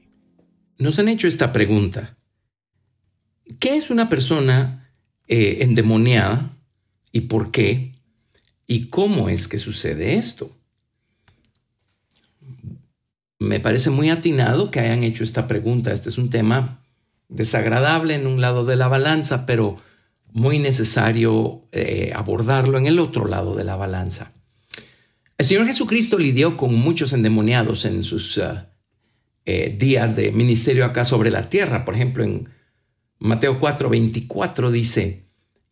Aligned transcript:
Nos 0.79 0.99
han 1.01 1.09
hecho 1.09 1.27
esta 1.27 1.53
pregunta. 1.53 2.17
¿Qué 3.59 3.77
es 3.77 3.91
una 3.91 4.09
persona 4.09 4.93
eh, 5.27 5.59
endemoniada 5.63 6.54
y 7.15 7.23
por 7.23 7.53
qué? 7.53 7.95
¿Y 8.67 8.89
cómo 8.89 9.29
es 9.29 9.47
que 9.47 9.57
sucede 9.57 10.17
esto? 10.17 10.51
Me 13.39 13.61
parece 13.61 13.89
muy 13.89 14.11
atinado 14.11 14.73
que 14.73 14.81
hayan 14.81 15.05
hecho 15.05 15.23
esta 15.23 15.47
pregunta. 15.47 15.93
Este 15.93 16.09
es 16.09 16.19
un 16.19 16.29
tema 16.29 16.85
desagradable 17.29 18.17
en 18.17 18.27
un 18.27 18.41
lado 18.41 18.65
de 18.65 18.75
la 18.75 18.89
balanza, 18.89 19.47
pero 19.47 19.77
muy 20.33 20.59
necesario 20.59 21.63
eh, 21.71 22.11
abordarlo 22.17 22.79
en 22.79 22.87
el 22.87 22.99
otro 22.99 23.29
lado 23.29 23.55
de 23.55 23.63
la 23.63 23.77
balanza. 23.77 24.33
El 25.39 25.47
Señor 25.47 25.67
Jesucristo 25.67 26.19
lidió 26.19 26.57
con 26.57 26.75
muchos 26.75 27.13
endemoniados 27.13 27.85
en 27.85 28.03
sus 28.03 28.39
uh, 28.39 28.57
eh, 29.45 29.77
días 29.79 30.17
de 30.17 30.33
ministerio 30.33 30.85
acá 30.85 31.05
sobre 31.05 31.31
la 31.31 31.49
tierra. 31.49 31.85
Por 31.85 31.95
ejemplo, 31.95 32.25
en 32.25 32.49
Mateo 33.21 33.61
4, 33.61 33.89
24 33.89 34.73
dice, 34.73 35.24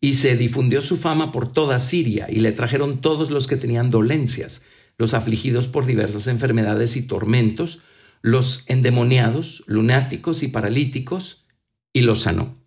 y 0.03 0.15
se 0.15 0.35
difundió 0.35 0.81
su 0.81 0.97
fama 0.97 1.31
por 1.31 1.49
toda 1.49 1.79
Siria, 1.79 2.27
y 2.29 2.41
le 2.41 2.51
trajeron 2.51 2.99
todos 2.99 3.31
los 3.31 3.47
que 3.47 3.55
tenían 3.55 3.89
dolencias, 3.89 4.61
los 4.97 5.13
afligidos 5.13 5.69
por 5.69 5.85
diversas 5.85 6.27
enfermedades 6.27 6.97
y 6.97 7.07
tormentos, 7.07 7.79
los 8.21 8.65
endemoniados, 8.67 9.63
lunáticos 9.65 10.43
y 10.43 10.49
paralíticos, 10.49 11.45
y 11.93 12.01
los 12.01 12.23
sanó. 12.23 12.57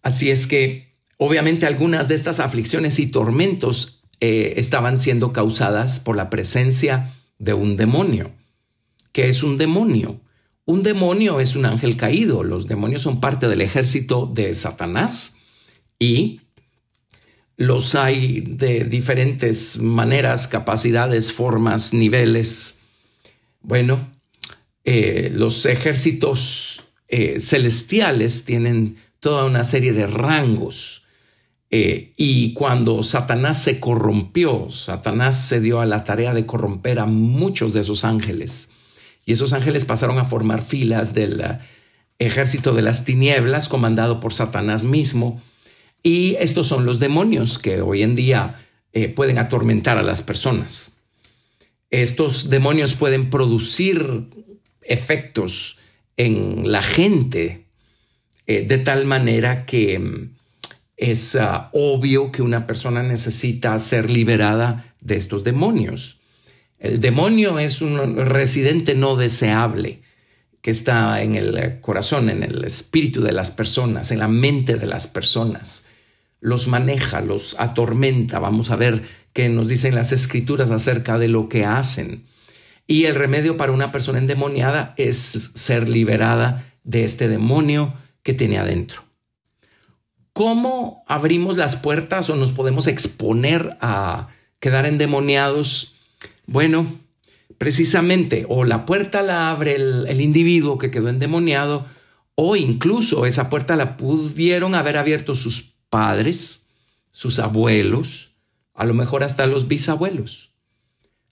Así 0.00 0.30
es 0.30 0.46
que 0.46 0.94
obviamente 1.16 1.66
algunas 1.66 2.06
de 2.06 2.14
estas 2.14 2.38
aflicciones 2.38 3.00
y 3.00 3.08
tormentos 3.08 4.04
eh, 4.20 4.54
estaban 4.56 5.00
siendo 5.00 5.32
causadas 5.32 5.98
por 5.98 6.14
la 6.14 6.30
presencia 6.30 7.12
de 7.40 7.54
un 7.54 7.76
demonio. 7.76 8.30
¿Qué 9.10 9.28
es 9.28 9.42
un 9.42 9.58
demonio? 9.58 10.20
Un 10.64 10.84
demonio 10.84 11.40
es 11.40 11.56
un 11.56 11.66
ángel 11.66 11.96
caído. 11.96 12.44
Los 12.44 12.68
demonios 12.68 13.02
son 13.02 13.18
parte 13.18 13.48
del 13.48 13.62
ejército 13.62 14.30
de 14.32 14.54
Satanás 14.54 15.34
y 15.98 16.40
los 17.58 17.96
hay 17.96 18.40
de 18.40 18.84
diferentes 18.84 19.78
maneras, 19.78 20.46
capacidades, 20.46 21.32
formas, 21.32 21.92
niveles. 21.92 22.78
Bueno, 23.60 24.08
eh, 24.84 25.30
los 25.34 25.66
ejércitos 25.66 26.84
eh, 27.08 27.40
celestiales 27.40 28.44
tienen 28.44 28.96
toda 29.18 29.44
una 29.44 29.64
serie 29.64 29.92
de 29.92 30.06
rangos. 30.06 31.02
Eh, 31.70 32.14
y 32.16 32.54
cuando 32.54 33.02
Satanás 33.02 33.60
se 33.62 33.80
corrompió, 33.80 34.70
Satanás 34.70 35.48
se 35.48 35.60
dio 35.60 35.80
a 35.80 35.86
la 35.86 36.04
tarea 36.04 36.32
de 36.32 36.46
corromper 36.46 37.00
a 37.00 37.06
muchos 37.06 37.72
de 37.72 37.80
esos 37.80 38.04
ángeles. 38.04 38.68
Y 39.26 39.32
esos 39.32 39.52
ángeles 39.52 39.84
pasaron 39.84 40.18
a 40.18 40.24
formar 40.24 40.62
filas 40.62 41.12
del 41.12 41.42
ejército 42.20 42.72
de 42.72 42.82
las 42.82 43.04
tinieblas, 43.04 43.68
comandado 43.68 44.20
por 44.20 44.32
Satanás 44.32 44.84
mismo. 44.84 45.42
Y 46.02 46.36
estos 46.36 46.66
son 46.66 46.84
los 46.84 46.98
demonios 46.98 47.58
que 47.58 47.80
hoy 47.80 48.02
en 48.02 48.14
día 48.14 48.60
eh, 48.92 49.08
pueden 49.08 49.38
atormentar 49.38 49.98
a 49.98 50.02
las 50.02 50.22
personas. 50.22 50.98
Estos 51.90 52.50
demonios 52.50 52.94
pueden 52.94 53.30
producir 53.30 54.28
efectos 54.82 55.78
en 56.16 56.70
la 56.70 56.82
gente 56.82 57.66
eh, 58.46 58.64
de 58.64 58.78
tal 58.78 59.04
manera 59.04 59.66
que 59.66 59.98
mm, 59.98 60.36
es 60.96 61.36
ah, 61.36 61.70
obvio 61.72 62.32
que 62.32 62.42
una 62.42 62.66
persona 62.66 63.02
necesita 63.02 63.78
ser 63.78 64.10
liberada 64.10 64.94
de 65.00 65.16
estos 65.16 65.44
demonios. 65.44 66.18
El 66.78 67.00
demonio 67.00 67.58
es 67.58 67.82
un 67.82 68.16
residente 68.16 68.94
no 68.94 69.16
deseable 69.16 70.02
que 70.62 70.70
está 70.70 71.22
en 71.22 71.34
el 71.34 71.80
corazón, 71.80 72.30
en 72.30 72.42
el 72.42 72.64
espíritu 72.64 73.20
de 73.20 73.32
las 73.32 73.50
personas, 73.50 74.10
en 74.10 74.18
la 74.18 74.28
mente 74.28 74.76
de 74.76 74.86
las 74.86 75.06
personas. 75.06 75.84
Los 76.40 76.68
maneja, 76.68 77.20
los 77.20 77.56
atormenta. 77.58 78.38
Vamos 78.38 78.70
a 78.70 78.76
ver 78.76 79.02
qué 79.32 79.48
nos 79.48 79.68
dicen 79.68 79.94
las 79.94 80.12
escrituras 80.12 80.70
acerca 80.70 81.18
de 81.18 81.28
lo 81.28 81.48
que 81.48 81.64
hacen. 81.64 82.24
Y 82.86 83.04
el 83.04 83.14
remedio 83.14 83.56
para 83.56 83.72
una 83.72 83.92
persona 83.92 84.18
endemoniada 84.18 84.94
es 84.96 85.50
ser 85.54 85.88
liberada 85.88 86.72
de 86.84 87.04
este 87.04 87.28
demonio 87.28 87.92
que 88.22 88.34
tiene 88.34 88.58
adentro. 88.58 89.04
¿Cómo 90.32 91.04
abrimos 91.06 91.56
las 91.56 91.76
puertas 91.76 92.30
o 92.30 92.36
nos 92.36 92.52
podemos 92.52 92.86
exponer 92.86 93.76
a 93.80 94.28
quedar 94.60 94.86
endemoniados? 94.86 95.96
Bueno, 96.46 96.86
precisamente 97.58 98.46
o 98.48 98.64
la 98.64 98.86
puerta 98.86 99.22
la 99.22 99.50
abre 99.50 99.74
el, 99.74 100.20
individuo 100.20 100.78
que 100.78 100.90
quedó 100.90 101.08
endemoniado 101.08 101.86
o 102.36 102.54
incluso 102.54 103.26
esa 103.26 103.50
puerta 103.50 103.74
la 103.76 103.96
pudieron 103.96 104.74
haber 104.74 104.96
abierto 104.96 105.34
sus 105.34 105.74
padres, 105.90 106.66
sus 107.10 107.38
abuelos, 107.38 108.36
a 108.74 108.84
lo 108.84 108.94
mejor 108.94 109.24
hasta 109.24 109.46
los 109.46 109.68
bisabuelos. 109.68 110.52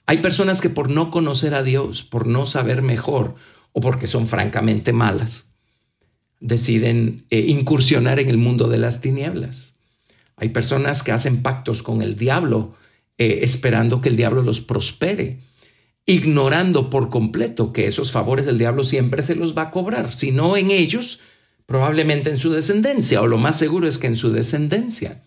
Hay 0.06 0.18
personas 0.18 0.60
que 0.60 0.70
por 0.70 0.90
no 0.90 1.10
conocer 1.10 1.54
a 1.54 1.62
Dios, 1.62 2.02
por 2.02 2.26
no 2.26 2.46
saber 2.46 2.82
mejor 2.82 3.34
o 3.72 3.80
porque 3.80 4.06
son 4.06 4.26
francamente 4.28 4.92
malas, 4.92 5.46
deciden 6.40 7.26
eh, 7.30 7.40
incursionar 7.48 8.20
en 8.20 8.28
el 8.28 8.36
mundo 8.36 8.68
de 8.68 8.78
las 8.78 9.00
tinieblas. 9.00 9.76
Hay 10.36 10.50
personas 10.50 11.02
que 11.02 11.12
hacen 11.12 11.42
pactos 11.42 11.82
con 11.82 12.02
el 12.02 12.16
diablo 12.16 12.74
eh, 13.18 13.40
esperando 13.42 14.00
que 14.00 14.10
el 14.10 14.16
diablo 14.16 14.42
los 14.42 14.60
prospere, 14.60 15.40
ignorando 16.04 16.90
por 16.90 17.10
completo 17.10 17.72
que 17.72 17.86
esos 17.86 18.12
favores 18.12 18.46
del 18.46 18.58
diablo 18.58 18.84
siempre 18.84 19.22
se 19.22 19.34
los 19.34 19.56
va 19.56 19.62
a 19.62 19.70
cobrar, 19.70 20.12
si 20.12 20.30
no 20.30 20.56
en 20.56 20.70
ellos, 20.70 21.20
probablemente 21.66 22.30
en 22.30 22.38
su 22.38 22.50
descendencia, 22.50 23.20
o 23.20 23.26
lo 23.26 23.38
más 23.38 23.58
seguro 23.58 23.88
es 23.88 23.98
que 23.98 24.06
en 24.06 24.16
su 24.16 24.32
descendencia. 24.32 25.22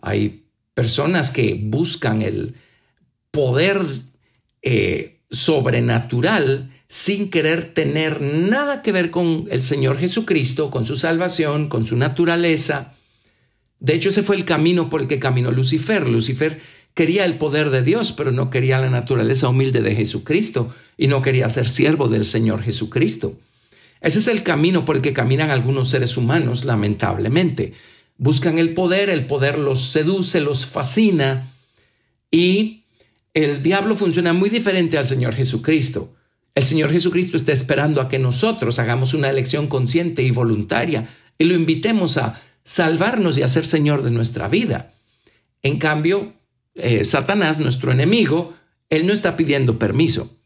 Hay 0.00 0.44
personas 0.74 1.30
que 1.30 1.58
buscan 1.60 2.22
el 2.22 2.54
poder 3.30 3.84
eh, 4.62 5.20
sobrenatural 5.30 6.70
sin 6.86 7.30
querer 7.30 7.72
tener 7.72 8.20
nada 8.20 8.82
que 8.82 8.92
ver 8.92 9.10
con 9.10 9.46
el 9.50 9.62
Señor 9.62 9.98
Jesucristo, 9.98 10.70
con 10.70 10.84
su 10.84 10.96
salvación, 10.96 11.68
con 11.68 11.86
su 11.86 11.96
naturaleza. 11.96 12.94
De 13.80 13.94
hecho, 13.94 14.10
ese 14.10 14.22
fue 14.22 14.36
el 14.36 14.44
camino 14.44 14.90
por 14.90 15.00
el 15.00 15.08
que 15.08 15.18
caminó 15.18 15.50
Lucifer. 15.50 16.08
Lucifer 16.08 16.60
quería 16.94 17.24
el 17.24 17.38
poder 17.38 17.70
de 17.70 17.82
Dios, 17.82 18.12
pero 18.12 18.30
no 18.30 18.50
quería 18.50 18.78
la 18.78 18.90
naturaleza 18.90 19.48
humilde 19.48 19.80
de 19.80 19.96
Jesucristo 19.96 20.74
y 20.98 21.06
no 21.06 21.22
quería 21.22 21.48
ser 21.48 21.66
siervo 21.66 22.08
del 22.08 22.26
Señor 22.26 22.62
Jesucristo. 22.62 23.38
Ese 24.02 24.18
es 24.18 24.26
el 24.26 24.42
camino 24.42 24.84
por 24.84 24.96
el 24.96 25.02
que 25.02 25.12
caminan 25.12 25.50
algunos 25.50 25.88
seres 25.88 26.16
humanos, 26.16 26.64
lamentablemente. 26.64 27.72
Buscan 28.18 28.58
el 28.58 28.74
poder, 28.74 29.08
el 29.08 29.26
poder 29.26 29.58
los 29.58 29.80
seduce, 29.80 30.40
los 30.40 30.66
fascina 30.66 31.54
y 32.30 32.82
el 33.32 33.62
diablo 33.62 33.94
funciona 33.94 34.32
muy 34.32 34.50
diferente 34.50 34.98
al 34.98 35.06
Señor 35.06 35.34
Jesucristo. 35.34 36.14
El 36.54 36.64
Señor 36.64 36.90
Jesucristo 36.90 37.36
está 37.36 37.52
esperando 37.52 38.00
a 38.00 38.08
que 38.08 38.18
nosotros 38.18 38.78
hagamos 38.80 39.14
una 39.14 39.30
elección 39.30 39.68
consciente 39.68 40.22
y 40.22 40.32
voluntaria 40.32 41.08
y 41.38 41.44
lo 41.44 41.54
invitemos 41.54 42.18
a 42.18 42.40
salvarnos 42.64 43.38
y 43.38 43.42
a 43.42 43.48
ser 43.48 43.64
Señor 43.64 44.02
de 44.02 44.10
nuestra 44.10 44.48
vida. 44.48 44.92
En 45.62 45.78
cambio, 45.78 46.34
eh, 46.74 47.04
Satanás, 47.04 47.60
nuestro 47.60 47.92
enemigo, 47.92 48.52
él 48.90 49.06
no 49.06 49.12
está 49.12 49.36
pidiendo 49.36 49.78
permiso. 49.78 50.36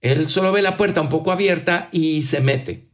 Él 0.00 0.28
solo 0.28 0.52
ve 0.52 0.62
la 0.62 0.76
puerta 0.76 1.00
un 1.00 1.08
poco 1.08 1.32
abierta 1.32 1.88
y 1.92 2.22
se 2.22 2.40
mete. 2.40 2.87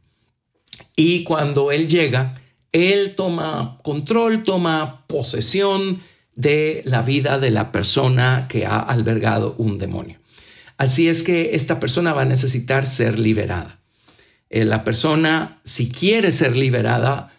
Y 0.95 1.23
cuando 1.23 1.71
él 1.71 1.87
llega, 1.87 2.39
él 2.71 3.13
toma 3.15 3.79
control, 3.83 4.43
toma 4.43 5.05
posesión 5.07 6.01
de 6.35 6.81
la 6.85 7.01
vida 7.01 7.39
de 7.39 7.51
la 7.51 7.71
persona 7.71 8.47
que 8.49 8.65
ha 8.65 8.79
albergado 8.79 9.55
un 9.57 9.77
demonio. 9.77 10.19
Así 10.77 11.07
es 11.07 11.23
que 11.23 11.55
esta 11.55 11.79
persona 11.79 12.13
va 12.13 12.23
a 12.23 12.25
necesitar 12.25 12.85
ser 12.85 13.17
liberada. 13.17 13.79
Eh, 14.49 14.65
la 14.65 14.83
persona, 14.83 15.61
si 15.63 15.89
quiere 15.89 16.31
ser 16.31 16.57
liberada, 16.57 17.33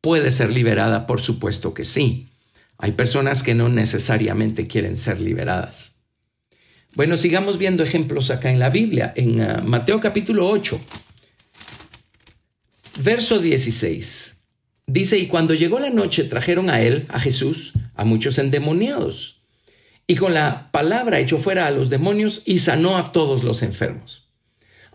puede 0.00 0.30
ser 0.30 0.50
liberada, 0.50 1.06
por 1.06 1.20
supuesto 1.20 1.72
que 1.74 1.84
sí. 1.84 2.28
Hay 2.78 2.92
personas 2.92 3.42
que 3.42 3.54
no 3.54 3.68
necesariamente 3.68 4.66
quieren 4.66 4.96
ser 4.96 5.20
liberadas. 5.20 5.92
Bueno, 6.94 7.16
sigamos 7.16 7.58
viendo 7.58 7.82
ejemplos 7.82 8.30
acá 8.30 8.50
en 8.50 8.58
la 8.58 8.70
Biblia, 8.70 9.12
en 9.16 9.40
uh, 9.40 9.62
Mateo 9.62 10.00
capítulo 10.00 10.48
8, 10.48 10.80
verso 13.02 13.38
16. 13.38 14.36
Dice, 14.86 15.18
y 15.18 15.26
cuando 15.26 15.54
llegó 15.54 15.78
la 15.78 15.90
noche 15.90 16.24
trajeron 16.24 16.68
a 16.68 16.80
él, 16.80 17.06
a 17.08 17.20
Jesús, 17.20 17.72
a 17.94 18.04
muchos 18.04 18.38
endemoniados. 18.38 19.42
Y 20.06 20.16
con 20.16 20.34
la 20.34 20.70
palabra 20.72 21.20
echó 21.20 21.38
fuera 21.38 21.66
a 21.66 21.70
los 21.70 21.90
demonios 21.90 22.42
y 22.44 22.58
sanó 22.58 22.96
a 22.96 23.12
todos 23.12 23.44
los 23.44 23.62
enfermos. 23.62 24.28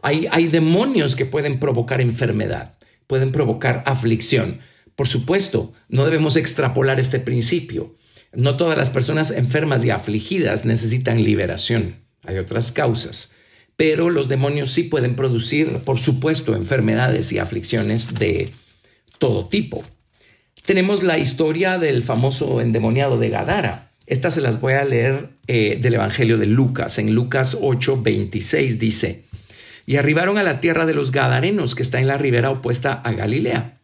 Hay, 0.02 0.28
hay 0.32 0.48
demonios 0.48 1.16
que 1.16 1.26
pueden 1.26 1.60
provocar 1.60 2.02
enfermedad, 2.02 2.78
pueden 3.08 3.32
provocar 3.32 3.84
aflicción. 3.86 4.60
Por 4.96 5.08
supuesto, 5.08 5.74
no 5.88 6.06
debemos 6.06 6.36
extrapolar 6.36 7.00
este 7.00 7.20
principio. 7.20 7.96
No 8.34 8.58
todas 8.58 8.78
las 8.78 8.90
personas 8.90 9.32
enfermas 9.32 9.86
y 9.86 9.92
afligidas 9.92 10.66
necesitan 10.66 11.24
liberación. 11.24 12.02
Hay 12.26 12.38
otras 12.38 12.74
causas. 12.74 13.34
Pero 13.78 14.10
los 14.10 14.30
demonios 14.30 14.72
sí 14.72 14.84
pueden 14.84 15.16
producir, 15.16 15.80
por 15.80 16.00
supuesto, 16.00 16.56
enfermedades 16.56 17.32
y 17.32 17.40
aflicciones 17.40 18.14
de 18.14 18.50
todo 19.18 19.48
tipo. 19.48 19.84
Tenemos 20.66 21.04
la 21.04 21.18
historia 21.18 21.78
del 21.78 22.04
famoso 22.04 22.62
endemoniado 22.62 23.18
de 23.18 23.30
Gadara. 23.30 23.92
Estas 24.08 24.36
se 24.36 24.42
las 24.42 24.62
voy 24.62 24.74
a 24.74 24.86
leer 24.86 25.30
eh, 25.48 25.78
del 25.82 25.96
Evangelio 25.96 26.38
de 26.38 26.46
Lucas. 26.46 26.98
En 27.00 27.14
Lucas 27.14 27.58
8, 27.62 28.02
26 28.02 28.80
dice, 28.80 29.26
y 29.86 29.98
arribaron 29.98 30.38
a 30.38 30.44
la 30.44 30.60
tierra 30.60 30.86
de 30.86 30.94
los 30.94 31.12
Gadarenos, 31.12 31.76
que 31.76 31.84
está 31.84 32.00
en 32.00 32.08
la 32.08 32.18
ribera 32.18 32.50
opuesta 32.50 32.94
a 32.94 33.12
Galilea. 33.12 33.76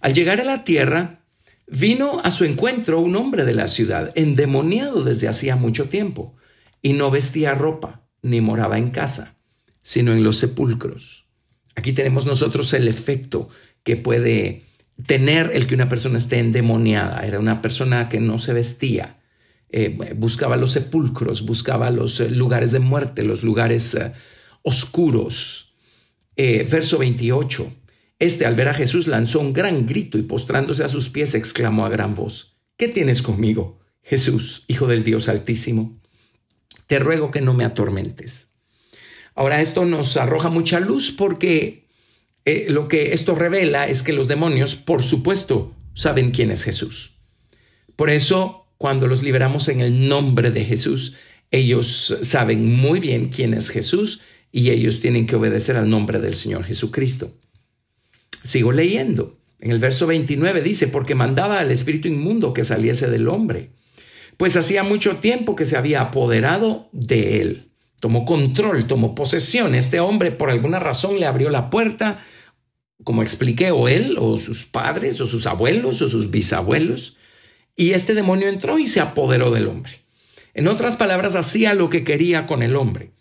Al 0.00 0.14
llegar 0.14 0.40
a 0.40 0.44
la 0.44 0.64
tierra, 0.64 1.20
vino 1.66 2.20
a 2.24 2.30
su 2.30 2.44
encuentro 2.44 3.00
un 3.00 3.16
hombre 3.16 3.44
de 3.44 3.54
la 3.54 3.68
ciudad, 3.68 4.12
endemoniado 4.14 5.04
desde 5.04 5.28
hacía 5.28 5.56
mucho 5.56 5.88
tiempo, 5.88 6.34
y 6.80 6.94
no 6.94 7.10
vestía 7.10 7.54
ropa, 7.54 8.01
ni 8.22 8.40
moraba 8.40 8.78
en 8.78 8.90
casa, 8.90 9.36
sino 9.82 10.12
en 10.12 10.22
los 10.22 10.38
sepulcros. 10.38 11.26
Aquí 11.74 11.92
tenemos 11.92 12.26
nosotros 12.26 12.72
el 12.74 12.88
efecto 12.88 13.48
que 13.82 13.96
puede 13.96 14.64
tener 15.06 15.50
el 15.54 15.66
que 15.66 15.74
una 15.74 15.88
persona 15.88 16.18
esté 16.18 16.38
endemoniada. 16.38 17.26
Era 17.26 17.40
una 17.40 17.60
persona 17.60 18.08
que 18.08 18.20
no 18.20 18.38
se 18.38 18.52
vestía, 18.52 19.18
eh, 19.70 20.14
buscaba 20.16 20.56
los 20.56 20.72
sepulcros, 20.72 21.46
buscaba 21.46 21.90
los 21.90 22.20
eh, 22.20 22.30
lugares 22.30 22.72
de 22.72 22.78
muerte, 22.78 23.22
los 23.24 23.42
lugares 23.42 23.94
eh, 23.94 24.12
oscuros. 24.62 25.74
verso 26.36 26.98
28. 26.98 27.72
Este 28.18 28.46
al 28.46 28.54
ver 28.54 28.68
a 28.68 28.74
Jesús 28.74 29.06
lanzó 29.06 29.40
un 29.40 29.52
gran 29.52 29.86
grito 29.86 30.18
y 30.18 30.22
postrándose 30.22 30.84
a 30.84 30.88
sus 30.88 31.08
pies 31.08 31.34
exclamó 31.34 31.86
a 31.86 31.88
gran 31.88 32.14
voz, 32.14 32.56
¿qué 32.76 32.88
tienes 32.88 33.22
conmigo, 33.22 33.80
Jesús, 34.02 34.64
Hijo 34.68 34.86
del 34.86 35.04
Dios 35.04 35.28
Altísimo? 35.28 36.01
Te 36.92 36.98
ruego 36.98 37.30
que 37.30 37.40
no 37.40 37.54
me 37.54 37.64
atormentes. 37.64 38.48
Ahora 39.34 39.62
esto 39.62 39.86
nos 39.86 40.18
arroja 40.18 40.50
mucha 40.50 40.78
luz 40.78 41.10
porque 41.10 41.86
eh, 42.44 42.66
lo 42.68 42.86
que 42.86 43.14
esto 43.14 43.34
revela 43.34 43.88
es 43.88 44.02
que 44.02 44.12
los 44.12 44.28
demonios, 44.28 44.74
por 44.74 45.02
supuesto, 45.02 45.74
saben 45.94 46.32
quién 46.32 46.50
es 46.50 46.64
Jesús. 46.64 47.14
Por 47.96 48.10
eso, 48.10 48.66
cuando 48.76 49.06
los 49.06 49.22
liberamos 49.22 49.68
en 49.68 49.80
el 49.80 50.06
nombre 50.06 50.50
de 50.50 50.66
Jesús, 50.66 51.14
ellos 51.50 52.18
saben 52.20 52.76
muy 52.76 53.00
bien 53.00 53.30
quién 53.30 53.54
es 53.54 53.70
Jesús 53.70 54.20
y 54.52 54.68
ellos 54.68 55.00
tienen 55.00 55.26
que 55.26 55.36
obedecer 55.36 55.78
al 55.78 55.88
nombre 55.88 56.20
del 56.20 56.34
Señor 56.34 56.62
Jesucristo. 56.62 57.32
Sigo 58.44 58.70
leyendo. 58.70 59.38
En 59.60 59.70
el 59.70 59.78
verso 59.78 60.06
29 60.06 60.60
dice, 60.60 60.88
porque 60.88 61.14
mandaba 61.14 61.58
al 61.58 61.70
espíritu 61.70 62.08
inmundo 62.08 62.52
que 62.52 62.64
saliese 62.64 63.08
del 63.08 63.28
hombre, 63.28 63.70
pues 64.42 64.56
hacía 64.56 64.82
mucho 64.82 65.18
tiempo 65.18 65.54
que 65.54 65.64
se 65.64 65.76
había 65.76 66.00
apoderado 66.00 66.88
de 66.90 67.40
él. 67.40 67.70
Tomó 68.00 68.24
control, 68.24 68.88
tomó 68.88 69.14
posesión. 69.14 69.72
Este 69.76 70.00
hombre 70.00 70.32
por 70.32 70.50
alguna 70.50 70.80
razón 70.80 71.20
le 71.20 71.26
abrió 71.26 71.48
la 71.48 71.70
puerta 71.70 72.24
como 73.04 73.22
expliqué, 73.22 73.70
o 73.70 73.86
él, 73.86 74.16
o 74.18 74.36
sus 74.38 74.64
padres, 74.64 75.20
o 75.20 75.28
sus 75.28 75.46
abuelos, 75.46 76.02
o 76.02 76.08
sus 76.08 76.32
bisabuelos, 76.32 77.16
y 77.76 77.92
este 77.92 78.14
demonio 78.14 78.48
entró 78.48 78.80
y 78.80 78.88
se 78.88 78.98
apoderó 78.98 79.52
del 79.52 79.68
hombre. 79.68 79.92
En 80.54 80.66
otras 80.66 80.96
palabras, 80.96 81.36
hacía 81.36 81.74
lo 81.74 81.88
que 81.88 82.02
quería 82.02 82.48
con 82.48 82.64
el 82.64 82.74
hombre. 82.74 83.12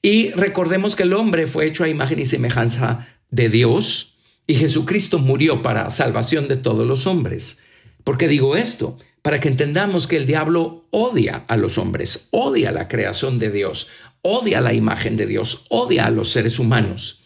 Y 0.00 0.30
recordemos 0.30 0.96
que 0.96 1.02
el 1.02 1.12
hombre 1.12 1.46
fue 1.46 1.66
hecho 1.66 1.84
a 1.84 1.88
imagen 1.88 2.18
y 2.18 2.24
semejanza 2.24 3.08
de 3.28 3.50
Dios, 3.50 4.14
y 4.46 4.54
Jesucristo 4.54 5.18
murió 5.18 5.60
para 5.60 5.90
salvación 5.90 6.48
de 6.48 6.56
todos 6.56 6.86
los 6.86 7.06
hombres. 7.06 7.58
¿Por 8.04 8.16
qué 8.16 8.26
digo 8.26 8.56
esto? 8.56 8.96
Para 9.22 9.38
que 9.38 9.48
entendamos 9.48 10.08
que 10.08 10.16
el 10.16 10.26
diablo 10.26 10.86
odia 10.90 11.44
a 11.46 11.56
los 11.56 11.78
hombres, 11.78 12.28
odia 12.30 12.72
la 12.72 12.88
creación 12.88 13.38
de 13.38 13.50
Dios, 13.50 13.88
odia 14.20 14.60
la 14.60 14.74
imagen 14.74 15.16
de 15.16 15.26
Dios, 15.26 15.66
odia 15.68 16.06
a 16.06 16.10
los 16.10 16.30
seres 16.30 16.58
humanos. 16.58 17.22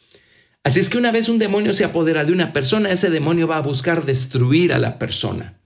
Así 0.62 0.81
es 0.81 0.90
que 0.90 0.98
una 0.98 1.10
vez 1.10 1.28
un 1.28 1.38
demonio 1.38 1.72
se 1.72 1.84
apodera 1.84 2.25
de 2.25 2.32
una 2.32 2.52
persona, 2.52 2.90
ese 2.90 3.08
demonio 3.08 3.46
va 3.46 3.58
a 3.58 3.62
buscar 3.62 4.04
destruir 4.04 4.72
a 4.72 4.78
la 4.78 4.98
persona. 4.98 5.60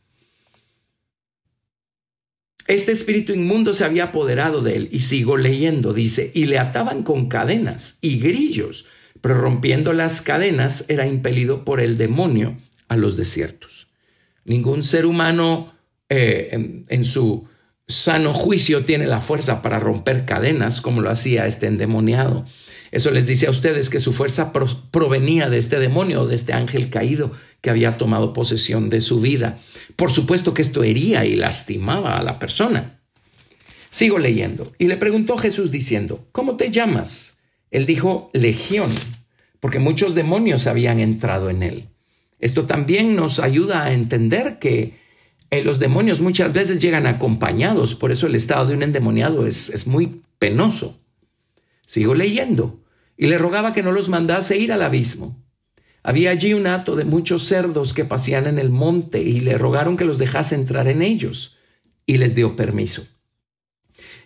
Este 2.67 2.93
espíritu 2.93 3.33
inmundo 3.33 3.73
se 3.73 3.85
había 3.85 4.05
apoderado 4.05 4.63
de 4.63 4.77
él 4.77 4.89
y 4.93 5.01
sigo 5.01 5.37
leyendo, 5.37 5.93
dice, 5.93 6.31
y 6.35 6.45
le 6.45 6.59
ataban 6.59 7.03
con 7.03 7.29
cadenas 7.29 7.99
y 8.01 8.21
grillos, 8.21 8.87
pero 9.21 9.35
rompiendo 9.35 9.93
las 9.93 10.21
cadenas 10.21 10.85
era 10.87 11.07
impelido 11.07 11.65
por 11.65 11.81
el 11.81 11.99
demonio 11.99 12.57
a 12.87 12.97
los 12.97 13.17
desiertos. 13.17 13.89
Ningún 14.45 14.85
ser 14.85 15.07
humano 15.07 15.73
eh, 16.11 16.85
en 16.89 17.05
su 17.07 17.49
sano 17.91 18.33
juicio 18.33 18.85
tiene 18.85 19.07
la 19.07 19.21
fuerza 19.21 19.63
para 19.63 19.79
romper 19.81 20.25
cadenas 20.25 20.81
como 20.81 21.01
lo 21.01 21.11
hacía 21.11 21.47
este 21.47 21.67
endemoniado. 21.67 22.45
Eso 22.93 23.11
les 23.11 23.27
dice 23.27 23.47
a 23.47 23.51
ustedes 23.51 23.89
que 23.89 24.01
su 24.01 24.13
fuerza 24.13 24.53
provenía 24.91 25.49
de 25.49 25.59
este 25.59 25.79
demonio, 25.79 26.27
de 26.27 26.35
este 26.35 26.53
ángel 26.53 26.91
caído 26.91 27.33
que 27.61 27.71
había 27.71 27.97
tomado 27.97 28.33
posesión 28.33 28.91
de 28.91 29.01
su 29.01 29.21
vida. 29.21 29.59
Por 29.97 30.11
supuesto 30.11 30.55
que 30.55 30.63
esto 30.63 30.83
hería 30.83 31.25
y 31.25 31.37
lastimaba 31.37 32.17
a 32.17 32.23
la 32.23 32.39
persona. 32.39 33.01
Sigo 33.91 34.19
leyendo. 34.19 34.73
Y 34.79 34.87
le 34.87 34.97
preguntó 34.97 35.37
Jesús 35.37 35.71
diciendo, 35.71 36.27
¿cómo 36.33 36.57
te 36.57 36.71
llamas? 36.71 37.37
Él 37.71 37.87
dijo, 37.87 38.31
Legión, 38.33 38.91
porque 39.61 39.79
muchos 39.79 40.15
demonios 40.15 40.67
habían 40.67 40.99
entrado 40.99 41.51
en 41.51 41.63
él. 41.63 41.89
Esto 42.41 42.67
también 42.67 43.15
nos 43.15 43.39
ayuda 43.39 43.85
a 43.85 43.93
entender 43.93 44.59
que 44.59 45.00
eh, 45.51 45.65
los 45.65 45.79
demonios 45.79 46.21
muchas 46.21 46.53
veces 46.53 46.81
llegan 46.81 47.07
acompañados, 47.07 47.95
por 47.95 48.13
eso 48.13 48.27
el 48.27 48.35
estado 48.35 48.67
de 48.67 48.75
un 48.75 48.83
endemoniado 48.83 49.47
es, 49.47 49.69
es 49.71 49.87
muy 49.87 50.23
penoso. 50.39 50.99
Sigo 51.87 52.15
leyendo 52.15 52.81
y 53.17 53.27
le 53.27 53.37
rogaba 53.37 53.75
que 53.75 53.83
no 53.83 53.93
los 53.93 54.09
mandase 54.09 54.59
ir 54.59 54.73
al 54.73 54.83
abismo. 54.83 55.37
Había 56.03 56.31
allí 56.31 56.55
un 56.55 56.67
hato 56.67 56.97
de 56.97 57.05
muchos 57.05 57.43
cerdos 57.43 57.93
que 57.93 58.05
pasían 58.05 58.47
en 58.47 58.59
el 58.59 58.71
monte 58.71 59.21
y 59.21 59.41
le 59.41 59.59
rogaron 59.59 59.97
que 59.97 60.07
los 60.07 60.19
dejase 60.19 60.55
entrar 60.55 60.89
en 60.89 61.03
ellos, 61.03 61.59
y 62.07 62.17
les 62.17 62.35
dio 62.35 62.57
permiso. 62.57 63.07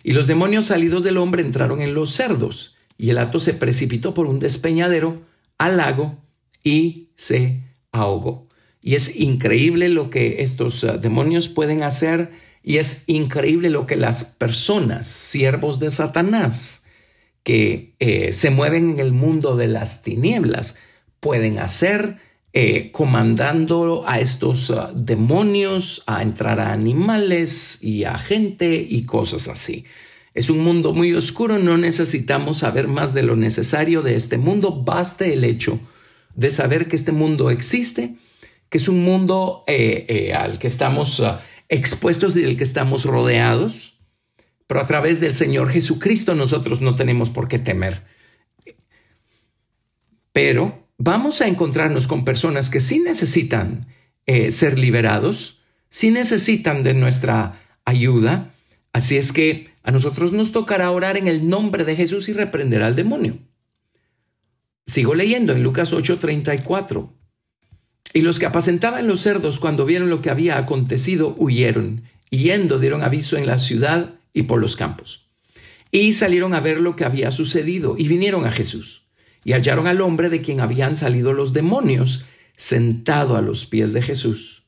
Y 0.03 0.13
los 0.13 0.27
demonios 0.27 0.67
salidos 0.67 1.03
del 1.03 1.17
hombre 1.17 1.41
entraron 1.41 1.81
en 1.81 1.93
los 1.93 2.11
cerdos, 2.11 2.77
y 2.97 3.09
el 3.09 3.17
hato 3.17 3.39
se 3.39 3.53
precipitó 3.53 4.13
por 4.13 4.27
un 4.27 4.39
despeñadero 4.39 5.21
al 5.57 5.77
lago 5.77 6.17
y 6.63 7.09
se 7.15 7.63
ahogó. 7.91 8.44
Y 8.85 8.93
es 8.93 9.15
increíble 9.19 9.89
lo 9.89 10.11
que 10.11 10.43
estos 10.43 10.83
uh, 10.83 10.99
demonios 10.99 11.49
pueden 11.49 11.81
hacer, 11.81 12.29
y 12.61 12.77
es 12.77 13.03
increíble 13.07 13.71
lo 13.71 13.87
que 13.87 13.95
las 13.95 14.25
personas, 14.25 15.07
siervos 15.07 15.79
de 15.79 15.89
Satanás, 15.89 16.83
que 17.41 17.95
eh, 17.97 18.31
se 18.33 18.51
mueven 18.51 18.91
en 18.91 18.99
el 18.99 19.11
mundo 19.11 19.55
de 19.55 19.69
las 19.69 20.03
tinieblas 20.03 20.75
pueden 21.19 21.57
hacer 21.57 22.17
eh, 22.53 22.91
comandando 22.91 24.03
a 24.05 24.19
estos 24.19 24.71
demonios 24.93 26.03
a 26.05 26.21
entrar 26.21 26.59
a 26.59 26.71
animales 26.71 27.83
y 27.83 28.03
a 28.03 28.19
gente 28.19 28.85
y 28.87 29.05
cosas 29.05 29.47
así. 29.47 29.85
Es 30.35 30.51
un 30.51 30.59
mundo 30.59 30.93
muy 30.93 31.11
oscuro, 31.15 31.57
no 31.57 31.79
necesitamos 31.79 32.59
saber 32.59 32.87
más 32.87 33.15
de 33.15 33.23
lo 33.23 33.35
necesario 33.35 34.03
de 34.03 34.15
este 34.15 34.37
mundo, 34.37 34.83
baste 34.83 35.33
el 35.33 35.43
hecho 35.43 35.79
de 36.35 36.51
saber 36.51 36.87
que 36.87 36.95
este 36.95 37.11
mundo 37.11 37.49
existe, 37.49 38.15
que 38.69 38.77
es 38.77 38.87
un 38.87 39.03
mundo 39.03 39.63
eh, 39.67 40.33
al 40.35 40.59
que 40.59 40.67
estamos 40.67 41.19
uh, 41.19 41.37
expuestos 41.69 42.35
y 42.35 42.41
del 42.41 42.57
que 42.57 42.63
estamos 42.63 43.05
rodeados, 43.05 43.99
pero 44.67 44.79
a 44.79 44.85
través 44.85 45.19
del 45.19 45.33
Señor 45.33 45.69
Jesucristo 45.69 46.35
nosotros 46.35 46.81
no 46.81 46.95
tenemos 46.95 47.29
por 47.29 47.47
qué 47.47 47.59
temer. 47.59 48.03
Pero 50.33 50.87
vamos 50.97 51.41
a 51.41 51.47
encontrarnos 51.47 52.07
con 52.07 52.25
personas 52.25 52.69
que 52.69 52.79
sí 52.79 52.99
necesitan 52.99 53.85
eh, 54.25 54.51
ser 54.51 54.77
liberados, 54.77 55.61
sí 55.89 56.11
necesitan 56.11 56.83
de 56.83 56.93
nuestra 56.93 57.61
ayuda. 57.85 58.53
Así 58.91 59.17
es 59.17 59.31
que 59.31 59.69
a 59.83 59.91
nosotros 59.91 60.33
nos 60.33 60.51
tocará 60.51 60.89
orar 60.91 61.15
en 61.15 61.27
el 61.27 61.47
nombre 61.47 61.85
de 61.85 61.95
Jesús 61.95 62.27
y 62.27 62.33
reprender 62.33 62.81
al 62.81 62.95
demonio. 62.95 63.37
Sigo 64.87 65.15
leyendo 65.15 65.53
en 65.53 65.63
Lucas 65.63 65.93
8:34. 65.93 67.14
Y 68.13 68.21
los 68.21 68.39
que 68.39 68.45
apacentaban 68.45 69.07
los 69.07 69.21
cerdos 69.21 69.59
cuando 69.59 69.85
vieron 69.85 70.09
lo 70.09 70.21
que 70.21 70.29
había 70.29 70.57
acontecido 70.57 71.35
huyeron, 71.37 72.03
y 72.29 72.39
yendo 72.39 72.79
dieron 72.79 73.03
aviso 73.03 73.37
en 73.37 73.47
la 73.47 73.59
ciudad 73.59 74.15
y 74.33 74.43
por 74.43 74.61
los 74.61 74.75
campos. 74.75 75.29
Y 75.91 76.13
salieron 76.13 76.53
a 76.53 76.59
ver 76.59 76.79
lo 76.79 76.95
que 76.95 77.05
había 77.05 77.31
sucedido 77.31 77.95
y 77.97 78.07
vinieron 78.07 78.45
a 78.45 78.51
Jesús 78.51 79.05
y 79.45 79.53
hallaron 79.53 79.87
al 79.87 80.01
hombre 80.01 80.29
de 80.29 80.41
quien 80.41 80.59
habían 80.59 80.97
salido 80.97 81.31
los 81.31 81.53
demonios 81.53 82.25
sentado 82.57 83.37
a 83.37 83.41
los 83.41 83.65
pies 83.65 83.93
de 83.93 84.01
Jesús, 84.01 84.63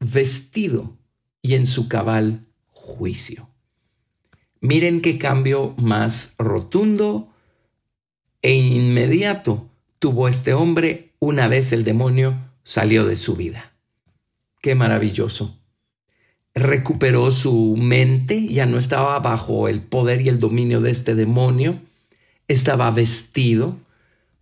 vestido 0.00 0.96
y 1.42 1.54
en 1.54 1.66
su 1.66 1.88
cabal 1.88 2.46
juicio. 2.70 3.50
Miren 4.60 5.02
qué 5.02 5.18
cambio 5.18 5.74
más 5.76 6.34
rotundo 6.38 7.32
e 8.40 8.54
inmediato 8.54 9.70
tuvo 9.98 10.26
este 10.26 10.54
hombre 10.54 11.12
una 11.18 11.46
vez 11.48 11.72
el 11.72 11.84
demonio 11.84 12.34
salió 12.64 13.06
de 13.06 13.16
su 13.16 13.36
vida. 13.36 13.72
Qué 14.60 14.74
maravilloso. 14.74 15.60
Recuperó 16.54 17.30
su 17.30 17.76
mente, 17.76 18.46
ya 18.46 18.66
no 18.66 18.78
estaba 18.78 19.18
bajo 19.20 19.68
el 19.68 19.82
poder 19.82 20.22
y 20.22 20.28
el 20.28 20.40
dominio 20.40 20.80
de 20.80 20.90
este 20.90 21.14
demonio, 21.14 21.80
estaba 22.48 22.90
vestido, 22.90 23.76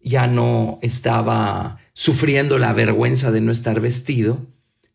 ya 0.00 0.26
no 0.26 0.78
estaba 0.82 1.78
sufriendo 1.94 2.58
la 2.58 2.72
vergüenza 2.72 3.30
de 3.30 3.40
no 3.40 3.52
estar 3.52 3.80
vestido 3.80 4.46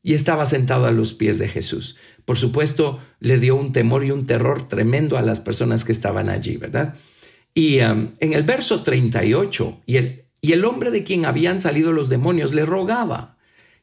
y 0.04 0.14
estaba 0.14 0.46
sentado 0.46 0.86
a 0.86 0.92
los 0.92 1.14
pies 1.14 1.38
de 1.38 1.48
Jesús. 1.48 1.98
Por 2.26 2.38
supuesto, 2.38 3.00
le 3.20 3.40
dio 3.40 3.56
un 3.56 3.74
temor 3.74 4.06
y 4.06 4.12
un 4.12 4.26
terror 4.26 4.68
tremendo 4.68 5.18
a 5.18 5.22
las 5.22 5.42
personas 5.42 5.84
que 5.84 5.92
estaban 5.92 6.30
allí, 6.30 6.58
¿verdad? 6.58 6.96
Y 7.54 7.82
um, 7.82 8.14
en 8.20 8.34
el 8.34 8.44
verso 8.44 8.84
38, 8.84 9.82
y 9.86 9.98
el, 9.98 10.27
y 10.42 10.52
el 10.54 10.66
hombre 10.66 10.92
de 10.92 11.04
quien 11.04 11.26
habían 11.26 11.60
salido 11.60 11.92
los 11.92 12.10
demonios 12.10 12.54
le 12.54 12.66
rogaba 12.66 13.38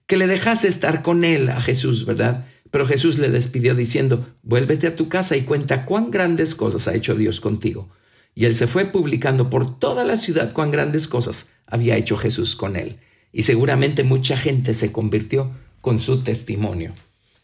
que 0.07 0.17
le 0.17 0.27
dejase 0.27 0.69
estar 0.69 1.03
con 1.03 1.25
él 1.25 1.49
a 1.49 1.61
Jesús, 1.61 2.05
¿verdad? 2.05 2.47
Pero 2.71 2.87
Jesús 2.87 3.19
le 3.19 3.31
despidió 3.31 3.75
diciendo, 3.75 4.27
vuélvete 4.43 4.87
a 4.87 4.97
tu 4.97 5.09
casa 5.09 5.37
y 5.37 5.43
cuenta 5.43 5.87
cuán 5.87 6.11
grandes 6.11 6.55
cosas 6.55 6.89
ha 6.89 6.95
hecho 6.95 7.15
Dios 7.15 7.41
contigo. 7.41 7.89
Y 8.35 8.47
él 8.47 8.55
se 8.57 8.67
fue 8.67 8.87
publicando 8.87 9.49
por 9.49 9.79
toda 9.79 10.05
la 10.05 10.17
ciudad 10.17 10.53
cuán 10.53 10.71
grandes 10.71 11.07
cosas 11.07 11.51
había 11.67 11.97
hecho 11.97 12.17
Jesús 12.17 12.57
con 12.57 12.77
él. 12.77 12.99
Y 13.33 13.43
seguramente 13.43 14.03
mucha 14.03 14.37
gente 14.37 14.75
se 14.75 14.93
convirtió 14.93 15.53
con 15.81 16.01
su 16.01 16.23
testimonio. 16.23 16.93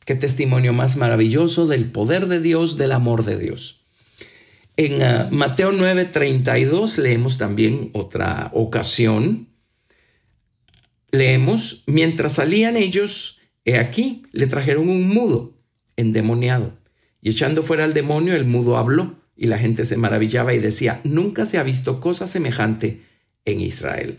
Qué 0.05 0.15
testimonio 0.17 0.73
más 0.73 0.97
maravilloso 0.97 1.67
del 1.67 1.91
poder 1.93 2.27
de 2.27 2.41
Dios, 2.41 2.77
del 2.77 2.93
amor 2.93 3.25
de 3.25 3.39
Dios. 3.39 3.80
En 4.77 4.95
uh, 5.03 5.31
Mateo 5.31 5.73
9:32 5.73 6.97
leemos 6.97 7.39
también 7.39 7.91
otra 7.93 8.51
ocasión. 8.55 9.49
Leemos, 11.11 11.85
mientras 11.87 12.35
salían 12.35 12.77
ellos, 12.77 13.41
he 13.65 13.79
aquí, 13.79 14.23
le 14.33 14.47
trajeron 14.47 14.89
un 14.89 15.09
mudo 15.09 15.59
endemoniado. 15.97 16.79
Y 17.21 17.31
echando 17.31 17.63
fuera 17.63 17.85
al 17.85 17.95
demonio, 17.95 18.35
el 18.35 18.45
mudo 18.45 18.77
habló 18.77 19.17
y 19.37 19.47
la 19.47 19.59
gente 19.59 19.85
se 19.85 19.97
maravillaba 19.97 20.55
y 20.55 20.59
decía, 20.59 21.01
nunca 21.05 21.47
se 21.47 21.59
ha 21.59 21.63
visto 21.63 22.01
cosa 22.01 22.27
semejante 22.27 23.03
en 23.45 23.61
Israel. 23.61 24.19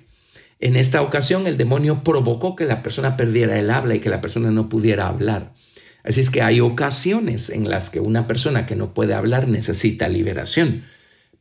En 0.60 0.76
esta 0.76 1.02
ocasión 1.02 1.48
el 1.48 1.58
demonio 1.58 2.04
provocó 2.04 2.56
que 2.56 2.66
la 2.66 2.84
persona 2.84 3.18
perdiera 3.18 3.58
el 3.60 3.72
habla 3.72 3.96
y 3.96 4.00
que 4.00 4.10
la 4.10 4.22
persona 4.22 4.52
no 4.52 4.70
pudiera 4.70 5.08
hablar. 5.08 5.54
Así 6.04 6.22
es 6.22 6.30
que 6.30 6.42
hay 6.42 6.60
ocasiones 6.60 7.50
en 7.50 7.70
las 7.70 7.90
que 7.90 8.00
una 8.00 8.28
persona 8.28 8.66
que 8.66 8.76
no 8.76 8.94
puede 8.94 9.14
hablar 9.14 9.48
necesita 9.48 10.10
liberación, 10.10 10.84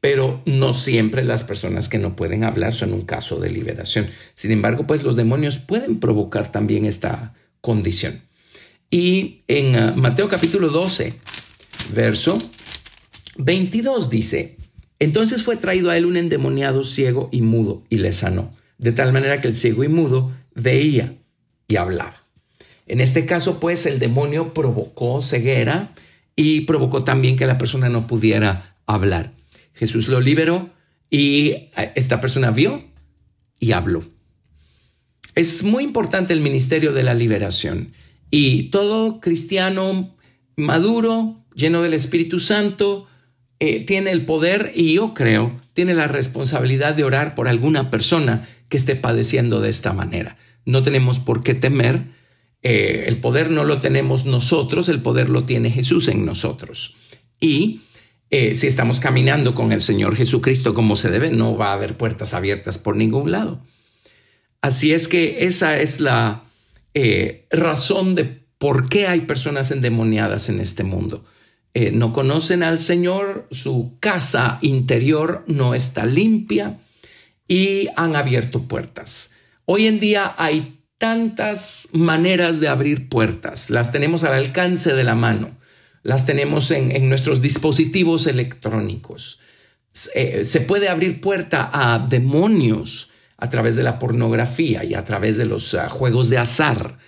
pero 0.00 0.42
no 0.46 0.72
siempre 0.72 1.24
las 1.24 1.44
personas 1.44 1.88
que 1.88 1.98
no 1.98 2.16
pueden 2.16 2.44
hablar 2.44 2.72
son 2.72 2.92
un 2.92 3.02
caso 3.02 3.38
de 3.38 3.50
liberación. 3.50 4.06
Sin 4.34 4.50
embargo, 4.50 4.86
pues 4.86 5.02
los 5.02 5.16
demonios 5.16 5.58
pueden 5.58 6.00
provocar 6.00 6.50
también 6.50 6.84
esta 6.84 7.34
condición. 7.60 8.22
Y 8.90 9.42
en 9.46 9.76
uh, 9.76 9.96
Mateo 9.96 10.28
capítulo 10.28 10.68
12, 10.68 11.14
verso 11.94 12.38
22 13.36 14.10
dice, 14.10 14.56
entonces 14.98 15.42
fue 15.42 15.56
traído 15.56 15.90
a 15.90 15.96
él 15.96 16.06
un 16.06 16.16
endemoniado 16.16 16.82
ciego 16.82 17.28
y 17.30 17.42
mudo 17.42 17.84
y 17.88 17.98
le 17.98 18.12
sanó, 18.12 18.54
de 18.78 18.92
tal 18.92 19.12
manera 19.12 19.40
que 19.40 19.48
el 19.48 19.54
ciego 19.54 19.84
y 19.84 19.88
mudo 19.88 20.32
veía 20.54 21.16
y 21.68 21.76
hablaba. 21.76 22.19
En 22.90 23.00
este 23.00 23.24
caso, 23.24 23.60
pues, 23.60 23.86
el 23.86 24.00
demonio 24.00 24.52
provocó 24.52 25.20
ceguera 25.20 25.92
y 26.34 26.62
provocó 26.62 27.04
también 27.04 27.36
que 27.36 27.46
la 27.46 27.56
persona 27.56 27.88
no 27.88 28.08
pudiera 28.08 28.74
hablar. 28.84 29.32
Jesús 29.74 30.08
lo 30.08 30.20
liberó 30.20 30.70
y 31.08 31.50
eh, 31.50 31.92
esta 31.94 32.20
persona 32.20 32.50
vio 32.50 32.82
y 33.60 33.70
habló. 33.70 34.04
Es 35.36 35.62
muy 35.62 35.84
importante 35.84 36.32
el 36.32 36.40
ministerio 36.40 36.92
de 36.92 37.04
la 37.04 37.14
liberación 37.14 37.92
y 38.28 38.70
todo 38.70 39.20
cristiano 39.20 40.16
maduro, 40.56 41.44
lleno 41.54 41.82
del 41.82 41.94
Espíritu 41.94 42.40
Santo, 42.40 43.06
eh, 43.60 43.84
tiene 43.84 44.10
el 44.10 44.26
poder 44.26 44.72
y 44.74 44.94
yo 44.94 45.14
creo 45.14 45.60
tiene 45.74 45.94
la 45.94 46.08
responsabilidad 46.08 46.96
de 46.96 47.04
orar 47.04 47.36
por 47.36 47.46
alguna 47.46 47.88
persona 47.88 48.48
que 48.68 48.78
esté 48.78 48.96
padeciendo 48.96 49.60
de 49.60 49.68
esta 49.68 49.92
manera. 49.92 50.36
No 50.66 50.82
tenemos 50.82 51.20
por 51.20 51.44
qué 51.44 51.54
temer. 51.54 52.18
Eh, 52.62 53.04
el 53.06 53.18
poder 53.18 53.50
no 53.50 53.64
lo 53.64 53.80
tenemos 53.80 54.26
nosotros, 54.26 54.88
el 54.88 55.00
poder 55.00 55.30
lo 55.30 55.44
tiene 55.44 55.70
Jesús 55.70 56.08
en 56.08 56.24
nosotros. 56.24 56.96
Y 57.40 57.80
eh, 58.30 58.54
si 58.54 58.66
estamos 58.66 59.00
caminando 59.00 59.54
con 59.54 59.72
el 59.72 59.80
Señor 59.80 60.16
Jesucristo 60.16 60.74
como 60.74 60.96
se 60.96 61.10
debe, 61.10 61.30
no 61.30 61.56
va 61.56 61.70
a 61.70 61.74
haber 61.74 61.96
puertas 61.96 62.34
abiertas 62.34 62.78
por 62.78 62.96
ningún 62.96 63.30
lado. 63.30 63.64
Así 64.60 64.92
es 64.92 65.08
que 65.08 65.46
esa 65.46 65.78
es 65.80 66.00
la 66.00 66.44
razón 67.50 68.14
de 68.14 68.40
por 68.58 68.88
qué 68.90 69.06
hay 69.06 69.22
personas 69.22 69.70
endemoniadas 69.70 70.50
en 70.50 70.60
este 70.60 70.84
mundo. 70.84 71.24
Eh, 71.72 71.92
no 71.92 72.12
conocen 72.12 72.64
al 72.64 72.78
Señor, 72.80 73.46
su 73.52 73.96
casa 74.00 74.58
interior 74.60 75.44
no 75.46 75.74
está 75.74 76.04
limpia 76.04 76.80
y 77.46 77.88
han 77.96 78.16
abierto 78.16 78.66
puertas. 78.66 79.30
Hoy 79.66 79.86
en 79.86 80.00
día 80.00 80.34
hay 80.36 80.79
tantas 81.00 81.88
maneras 81.94 82.60
de 82.60 82.68
abrir 82.68 83.08
puertas, 83.08 83.70
las 83.70 83.90
tenemos 83.90 84.22
al 84.22 84.34
alcance 84.34 84.92
de 84.92 85.02
la 85.02 85.14
mano, 85.14 85.56
las 86.02 86.26
tenemos 86.26 86.70
en, 86.70 87.08
nuestros 87.08 87.40
dispositivos 87.40 88.26
electrónicos. 88.26 89.40
Eh, 90.14 90.44
se 90.44 90.60
puede 90.60 90.90
abrir 90.90 91.22
puerta 91.22 91.70
a 91.72 91.98
demonios 91.98 93.08
a 93.38 93.48
través 93.48 93.76
de 93.76 93.82
la 93.82 93.98
pornografía 93.98 94.84
y 94.84 94.92
a 94.92 95.02
través 95.02 95.38
de 95.38 95.46
los 95.46 95.72
ah, 95.72 95.88
juegos 95.88 96.28
de 96.28 96.36
azar 96.36 96.98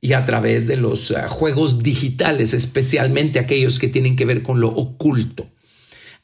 y 0.00 0.14
a 0.14 0.24
través 0.24 0.66
de 0.66 0.78
los 0.78 1.10
eh, 1.10 1.16
juegos 1.28 1.82
digitales, 1.82 2.54
especialmente 2.54 3.38
aquellos 3.38 3.78
que 3.78 3.88
tienen 3.88 4.16
que 4.16 4.24
ver 4.24 4.42
con 4.42 4.60
lo 4.60 4.68
oculto. 4.68 5.50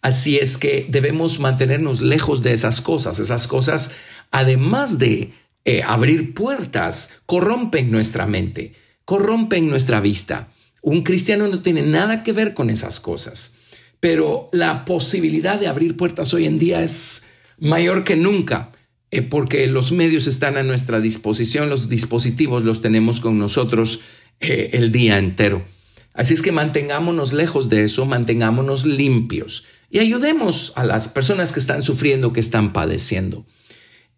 Así 0.01 0.39
es 0.39 0.57
que 0.57 0.87
debemos 0.89 1.41
mantenernos 1.41 2.01
lejos 2.01 2.43
de 2.43 2.53
esas 2.53 2.81
cosas. 2.81 3.19
Esas 3.19 3.47
cosas, 3.47 3.91
además 4.31 4.99
de 4.99 5.35
eh, 5.71 5.83
abrir 5.85 6.33
puertas, 6.33 7.11
corrompen 7.27 7.91
nuestra 7.91 8.27
mente, 8.27 8.73
corrompen 9.05 9.69
nuestra 9.69 10.01
vista. 10.01 10.49
Un 10.81 11.03
cristiano 11.03 11.47
no 11.47 11.61
tiene 11.61 11.83
nada 11.83 12.23
que 12.23 12.33
ver 12.33 12.55
con 12.55 12.71
esas 12.71 13.01
cosas, 13.01 13.53
pero 14.01 14.49
la 14.51 14.87
posibilidad 14.87 15.61
de 15.61 15.67
abrir 15.67 15.95
puertas 15.95 16.33
hoy 16.33 16.47
en 16.47 16.59
día 16.59 16.83
es 16.83 17.25
mayor 17.59 18.03
que 18.03 18.17
nunca. 18.17 18.73
Eh, 19.11 19.21
porque 19.21 19.67
los 19.67 19.93
medios 19.93 20.27
están 20.27 20.57
a 20.57 20.63
nuestra 20.63 21.01
disposición, 21.01 21.69
los 21.69 21.91
dispositivos 21.91 22.65
los 22.65 22.81
tenemos 22.81 23.21
con 23.21 23.39
nosotros 23.39 24.01
eh, 24.41 24.71
el 24.73 24.91
día 24.91 25.19
entero. 25.19 25.67
Así 26.15 26.33
es 26.33 26.41
que 26.41 26.51
mantengámonos 26.51 27.35
lejos 27.35 27.69
de 27.69 27.85
eso, 27.85 28.07
mantengámonos 28.07 28.87
limpios 28.87 29.67
y 29.91 29.99
ayudemos 29.99 30.73
a 30.77 30.85
las 30.85 31.09
personas 31.09 31.53
que 31.53 31.61
están 31.61 31.83
sufriendo, 31.83 32.33
que 32.33 32.41
están 32.41 32.73
padeciendo. 32.73 33.45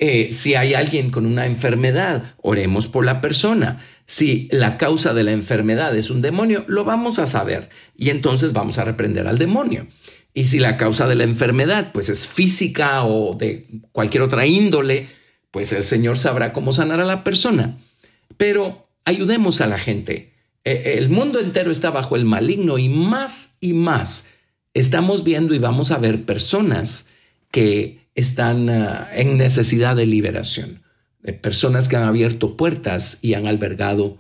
Eh, 0.02 0.32
si 0.32 0.54
hay 0.54 0.72
alguien 0.72 1.10
con 1.10 1.26
una 1.26 1.44
enfermedad, 1.44 2.34
oremos 2.40 2.88
por 2.88 3.04
la 3.04 3.20
persona. 3.20 3.78
Si 4.06 4.48
la 4.50 4.78
causa 4.78 5.12
de 5.12 5.24
la 5.24 5.32
enfermedad 5.32 5.94
es 5.94 6.08
un 6.08 6.22
demonio, 6.22 6.64
lo 6.68 6.84
vamos 6.84 7.18
a 7.18 7.26
saber 7.26 7.68
y 7.94 8.08
entonces 8.08 8.54
vamos 8.54 8.78
a 8.78 8.84
reprender 8.84 9.28
al 9.28 9.36
demonio. 9.36 9.86
Y 10.32 10.46
si 10.46 10.58
la 10.58 10.78
causa 10.78 11.06
de 11.06 11.16
la 11.16 11.24
enfermedad 11.24 11.92
pues 11.92 12.08
es 12.08 12.26
física 12.26 13.04
o 13.04 13.34
de 13.34 13.66
cualquier 13.92 14.22
otra 14.22 14.46
índole, 14.46 15.06
pues 15.50 15.72
el 15.74 15.84
Señor 15.84 16.16
sabrá 16.16 16.54
cómo 16.54 16.72
sanar 16.72 17.00
a 17.00 17.04
la 17.04 17.22
persona. 17.22 17.76
Pero 18.38 18.88
ayudemos 19.04 19.60
a 19.60 19.66
la 19.66 19.78
gente. 19.78 20.32
E, 20.64 20.94
el 20.96 21.10
mundo 21.10 21.40
entero 21.40 21.70
está 21.70 21.90
bajo 21.90 22.16
el 22.16 22.24
maligno 22.24 22.78
y 22.78 22.88
más 22.88 23.50
y 23.60 23.74
más 23.74 24.24
estamos 24.72 25.24
viendo 25.24 25.54
y 25.54 25.58
vamos 25.58 25.90
a 25.90 25.98
ver 25.98 26.24
personas 26.24 27.06
que 27.50 27.99
están 28.14 28.68
ah, 28.68 29.08
en 29.14 29.36
necesidad 29.36 29.96
de 29.96 30.06
liberación, 30.06 30.82
de 31.22 31.32
personas 31.32 31.88
que 31.88 31.96
han 31.96 32.04
abierto 32.04 32.56
puertas 32.56 33.18
y 33.22 33.34
han 33.34 33.46
albergado 33.46 34.18